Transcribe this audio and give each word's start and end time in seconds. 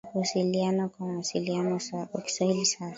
Tunaweza 0.31 0.87
kuwasiliana 0.87 1.79
kwa 2.11 2.21
Kiswahili 2.21 2.65
sasa 2.65 2.89